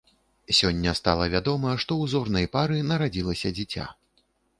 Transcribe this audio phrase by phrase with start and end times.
[0.59, 3.85] Сёння стала вядома, што ў зорнай пары нарадзілася дзіця.